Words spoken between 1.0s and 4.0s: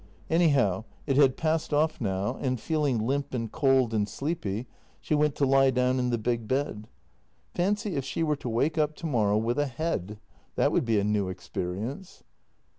it had passed off now, and, feeling limp and cold